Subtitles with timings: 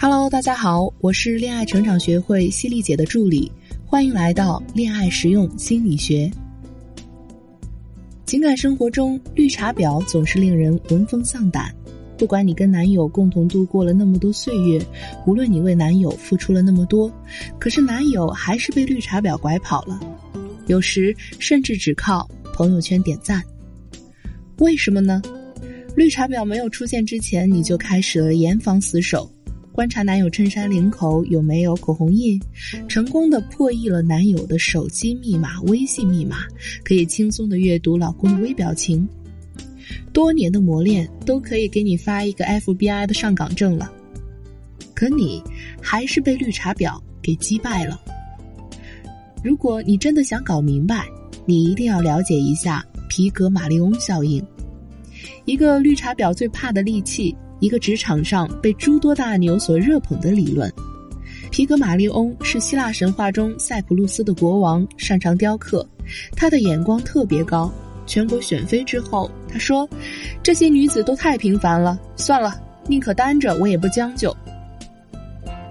[0.00, 3.50] Hello，大家好，我是恋爱成长学会犀利姐的助理，
[3.84, 6.30] 欢迎来到恋爱实用心理学。
[8.24, 11.74] 情感生活中，绿茶婊总是令人闻风丧胆。
[12.16, 14.80] 不管你跟男友共同度过了那么多岁月，
[15.26, 17.12] 无论你为男友付出了那么多，
[17.58, 19.98] 可是男友还是被绿茶婊拐跑了。
[20.68, 23.42] 有时甚至只靠朋友圈点赞。
[24.58, 25.20] 为什么呢？
[25.96, 29.28] 绿茶婊没有出现之前，你就开始了严防死守，
[29.78, 32.36] 观察男友衬衫领口有没有口红印，
[32.88, 36.38] 成功的破译了男友的手机密码、微信密码，
[36.82, 39.08] 可以轻松的阅读老公的微表情。
[40.12, 43.88] 多年的磨练都可以给你发一个 FBI 的上岗证了，
[44.94, 45.40] 可你
[45.80, 48.00] 还是被绿茶婊给击败了。
[49.44, 51.06] 如果你真的想搞明白，
[51.46, 54.44] 你一定要了解一下皮格马利翁效应，
[55.44, 60.72] 一个绿茶婊最怕的利器，一个职场上被诸多大牛所热捧的理论。
[61.50, 65.88] 皮格马利翁是希腊神话中塞浦路斯的国王，擅长雕刻，
[66.36, 67.72] 他的眼光特别高。
[68.06, 69.86] 全国选妃之后，他说
[70.42, 74.34] ：“这些女子都太平凡了，算了，宁可单着，我也不将就。”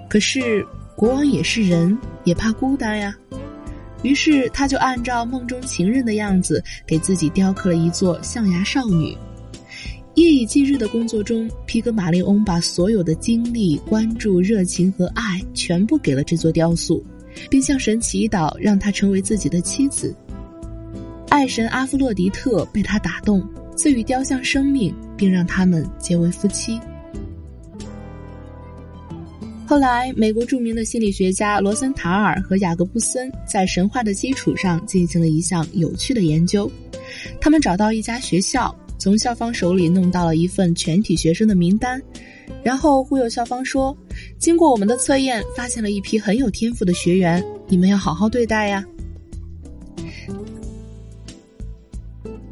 [0.08, 0.64] 可是
[0.96, 3.16] 国王也是人，也怕孤单呀。
[4.04, 9.18] 于是他就按照梦中情人的样子，给自己雕刻了一座象牙少女。
[10.18, 17.06] 夜以继日的工作中，皮格马利翁把所有的精力、关注、热情和爱全部给了这座雕塑，
[17.52, 20.16] 并向神祈祷，让她成为自己的妻子。
[21.30, 26.80] 爱神阿弗洛狄特被他打动，赐予雕像生命，并让他们结为夫妻。
[29.68, 36.72] 后来，美国著名的心理学家罗森塔尔和雅各布森在神话的基础上进行了一项有趣的研究。
[37.40, 42.02] 他们找到一家学校，从校方手里弄到了一份全体学生的名单，
[42.64, 43.96] 然后忽悠校方说
[44.40, 48.84] ：“经过我们的测验，发现了一批很有天赋的学员，你们要好好对待呀。”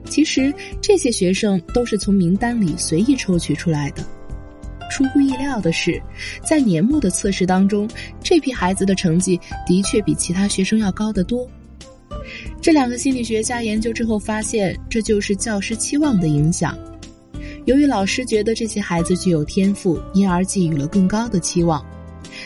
[0.07, 4.03] 其实这些学生都是从名单里随意抽取出来的。
[4.89, 6.01] 出乎意料的是，
[6.41, 7.89] 在年末的测试当中，
[8.23, 9.37] 这批孩子的成绩
[9.67, 11.45] 的确比其他学生要高得多。
[12.65, 16.75] 这两个心理学家研究之后发现，这就是教师期望的影响。
[17.65, 21.85] 由于老师觉得这些孩子具有天赋，因而寄予了更高的期望，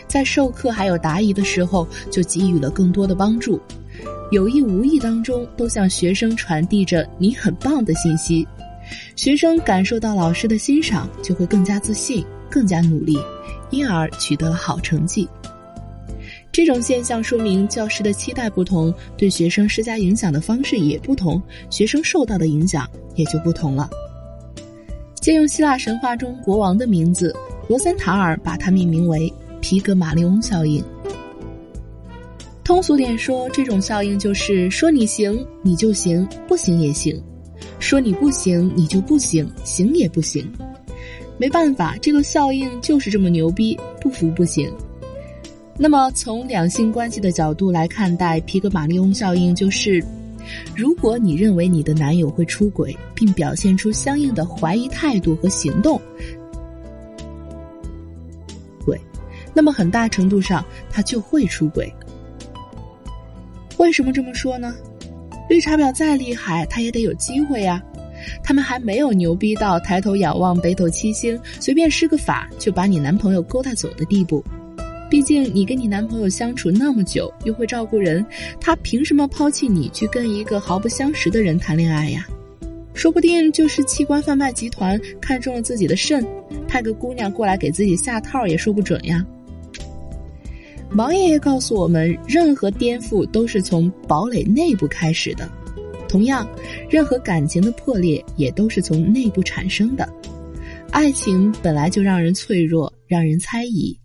[0.09, 3.61] 在授课还有答疑的时候就给予了更多的帮助。
[4.29, 8.45] 有意无意当中，都向学生传递着“你很棒”的信息。
[9.15, 13.17] 学生感受到老师的欣赏，就会更加自信、更加努力，
[13.69, 15.29] 因而取得了好成绩。
[16.59, 23.89] 这种现象说明，教师的期待不同，对学生施加影响的方式也不同，学生受到的影响也就不同了。
[25.21, 27.33] 借用希腊神话中国王的名字，
[27.69, 30.83] 罗森塔尔把它命名为“皮格马利翁效应”。
[32.61, 37.15] 通俗点说，这种效应就是说你行你就行，不行也行；
[37.79, 40.45] 说你不行你就不行，行也不行。
[41.37, 44.69] 没办法，这个效应就是这么牛逼，不服不行。
[45.81, 50.03] 那么，从两性关系的角度来看待皮格马利翁效应，就是
[50.75, 55.99] 如果你认为你的男友会出轨，并表现出相应的怀疑态度和行动，
[58.83, 58.99] 轨，
[59.53, 61.89] 那么很大程度上他就会出轨。
[63.77, 64.75] 为什么这么说呢？
[65.49, 67.81] 绿茶婊再厉害，她也得有机会呀。
[68.43, 74.43] 他们还没有牛逼到抬头仰望北斗七星，随便施个法就把你男朋友勾搭走的地步。
[75.19, 78.25] 毕竟你跟你男朋友相处那么久，又会照顾人，
[78.57, 82.25] 他凭什么抛弃你去跟一个毫不相识的人谈恋爱呀？
[82.93, 86.25] 说不定就是器官贩卖集团看中了自己的肾，
[86.69, 89.25] 派个姑娘过来给自己下套也说不准呀。
[90.95, 95.51] 王爷爷告诉我们，任何颠覆都是从堡垒内部开始的。
[96.07, 96.47] 同样，
[96.89, 100.07] 任何感情的破裂也都是从内部产生的。
[100.91, 103.99] 爱情本来就让人脆弱，让人猜疑。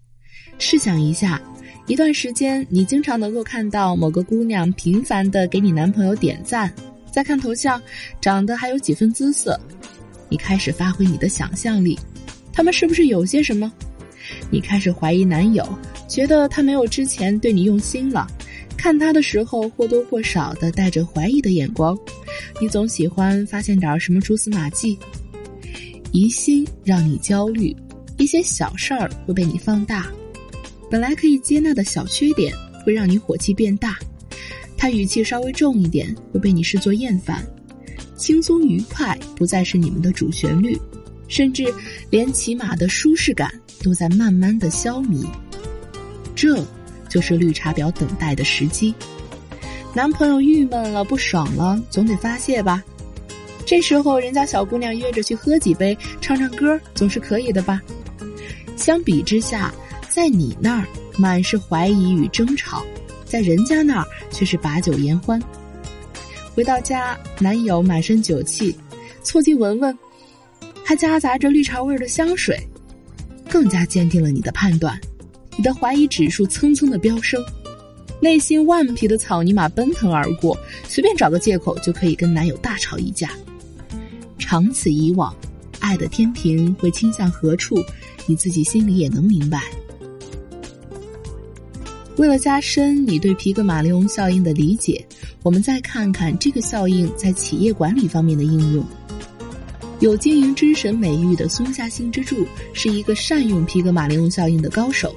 [0.58, 1.40] 试想一下，
[1.86, 6.72] 一段时间你经常能够看到某个姑娘频繁的给你男朋友点赞，
[7.10, 7.80] 再看头像，
[8.20, 9.58] 长得还有几分姿色，
[10.28, 11.98] 你开始发挥你的想象力，
[12.52, 13.72] 他们是不是有些什么？
[14.50, 15.66] 你开始怀疑男友。
[16.06, 18.26] 觉得他没有之前对你用心了，
[18.76, 21.98] 看他的时候或多或少的带着怀疑的眼光，
[22.60, 24.96] 你总喜欢发现点什么蛛丝马迹，
[26.12, 27.74] 疑心让你焦虑，
[28.16, 30.06] 一些小事儿会被你放大，
[30.94, 32.54] 本来可以接纳的小缺点
[32.84, 33.98] 会让你火气变大，
[34.76, 37.44] 他语气稍微重一点会被你视作厌烦，
[38.16, 40.80] 轻松愉快不再是你们的主旋律，
[41.26, 41.64] 甚至
[42.10, 43.52] 连骑马的舒适感
[43.82, 45.26] 都在慢慢的消弭。
[46.36, 46.64] 这
[47.08, 48.94] 就是绿茶婊等待的时机。
[49.92, 52.80] 男朋友郁闷了、不爽了，总得发泄吧。
[53.66, 57.82] 这时候，人家小姑娘约着去喝几杯、唱唱歌，总是可以的吧？
[58.76, 59.74] 相比之下，
[60.14, 60.86] 在你那儿
[61.18, 62.84] 满是怀疑与争吵，
[63.24, 65.42] 在人家那儿却是把酒言欢。
[66.54, 68.72] 回到家，男友满身酒气，
[69.24, 69.98] 凑近闻闻，
[70.84, 72.56] 还夹杂着绿茶味的香水，
[73.50, 74.96] 更加坚定了你的判断。
[75.56, 77.44] 你的怀疑指数蹭蹭的飙升，
[78.20, 80.56] 内心万匹的草泥马奔腾而过，
[80.88, 83.30] 随便找个借口就可以跟男友大吵一架。
[84.38, 85.34] 长此以往，
[85.80, 87.84] 爱的天平会倾向何处？
[88.26, 89.60] 你自己心里也能明白。
[92.16, 95.04] 为了加深你对皮格马利翁效应的理解，
[95.42, 98.84] 我们再看看这个效应在企业管理方面的应用。
[99.98, 105.14] 有经营之神美誉的松下幸之助是一个善用皮格马利翁效应的高手，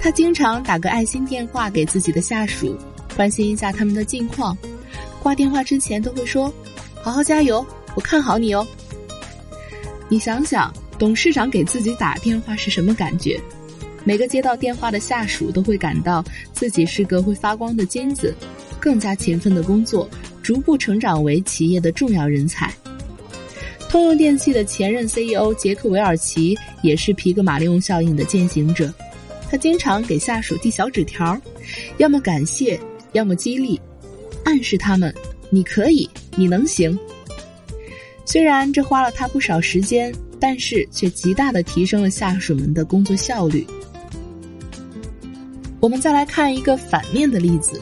[0.00, 2.74] 他经常打个爱心电话给自己的下属，
[3.16, 4.56] 关心一下他们的近况。
[5.22, 6.52] 挂电话之前都会说
[7.02, 8.66] ：“好好加油，我看好你哦。”
[10.08, 13.38] 你想想，董事长给自己打电话是什么感觉？
[14.04, 16.22] 每个接到电话的下属都会感到
[16.52, 18.34] 自己是个会发光的金子，
[18.78, 20.08] 更加勤奋的工作，
[20.42, 22.72] 逐步成长为企业的重要人才。
[23.88, 28.92] 通用电气的前任 CEO 杰克韦尔奇也是皮格马利翁效应的践行者，
[29.50, 31.40] 他经常给下属递小纸条，
[31.96, 32.78] 要么感谢，
[33.12, 33.80] 要么激励，
[34.44, 35.14] 暗示他们
[35.48, 36.98] 你可以，你能行。
[38.26, 43.64] 虽然这花了他不少时间，但是却极大的提升了下属们的工作效率。
[45.84, 47.78] 我们再来看一个反面的例子。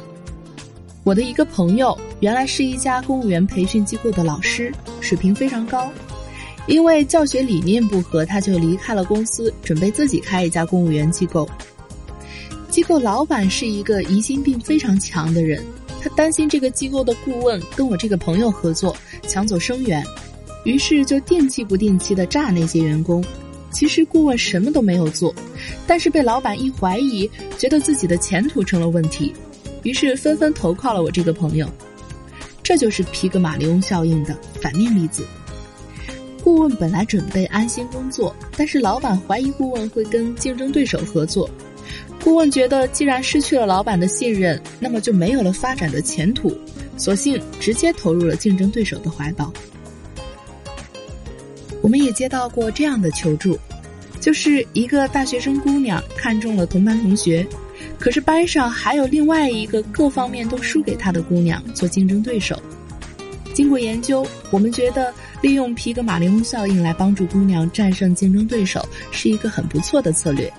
[1.04, 5.88] 我的一个朋友原来是一家公务员培训机构的老师，水平非常高。
[6.66, 11.48] 因为教学理念不合，他就离开了公司，准备自己开一家公务员机构。
[12.68, 15.64] 机构老板是一个疑心病非常强的人，
[16.00, 18.96] 他担心这个机构的顾问跟我这个朋友合作
[19.28, 20.04] 抢走生源，
[20.64, 23.24] 于是就定期不定期的炸那些员工。
[23.72, 25.34] 其实顾问什么都没有做，
[25.86, 27.28] 但是被老板一怀疑，
[27.58, 29.32] 觉得自己的前途成了问题，
[29.82, 31.68] 于是纷纷投靠了我这个朋友。
[32.62, 35.26] 这就是皮格马利翁效应的反面例子。
[36.44, 41.48] 顾问本来准备安心工作，但是老板怀疑顾问会跟竞争对手合作。
[42.22, 46.56] 顾问觉得既然失去了老板的信任，那么就没有了发展的前途，
[46.96, 49.52] 索性直接投入了竞争对手的怀抱。
[51.82, 53.58] 我们也接到过这样的求助，
[54.20, 57.46] 就是一个大学生姑娘看中了同班同学，
[57.98, 62.56] 可是班上还有另外一个各方面都输给她的姑娘做竞争对手。
[63.52, 65.12] 经过研究，我们觉得
[65.42, 70.50] 利用皮格马利翁效应来帮助姑娘战胜竞争对手是一个很不错的策略。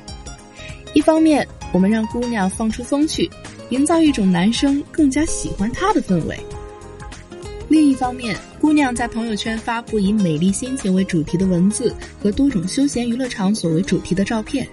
[0.94, 3.28] 一方面，我们让姑娘放出风趣，
[3.70, 6.38] 营造一种男生更加喜欢她的氛围。
[7.70, 14.68] 另一方面，姑娘在朋友圈发布以美丽心情为主题的文字和多种休闲娱乐场所为主题的照片，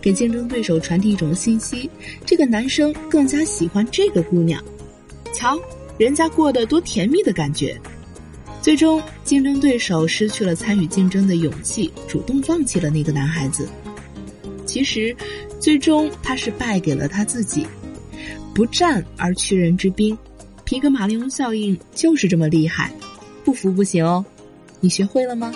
[0.00, 1.90] 给竞争对手传递一种信息：
[2.24, 4.62] 这个男生更加喜欢这个姑娘。
[5.32, 5.58] 瞧，
[5.98, 7.76] 人家过得多甜蜜的感觉。
[8.62, 13.68] 最终，竞争对手失去了参与竞争的勇气，主动放弃了那个男孩子。
[14.64, 15.14] 其实，
[15.58, 17.66] 最终他是败给了他自己。
[18.54, 20.16] 不战而屈人之兵。
[20.64, 22.90] 皮格马利翁效应就是这么厉害，
[23.44, 24.24] 不服不行哦！
[24.80, 25.52] 你学会了吗？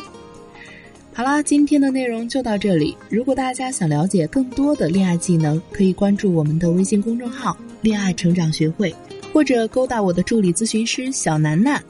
[1.13, 2.97] 好啦，今天的内容就到这里。
[3.09, 8.95] 如果大家想了解更多的恋爱技能，可以关注我们的微信公众号“恋爱成长学会”，
[9.33, 11.83] 或者勾搭我的助理咨询师小楠楠，“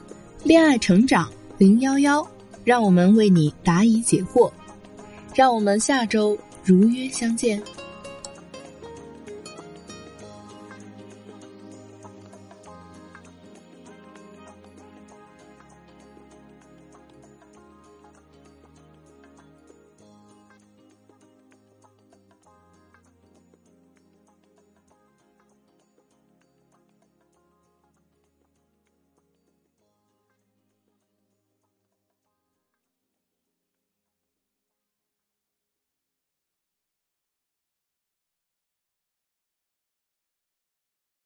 [0.43, 2.27] 恋爱成长零幺幺”，
[2.63, 4.51] 让我们为你答疑解惑。
[5.35, 7.61] 让我们下周如约相见。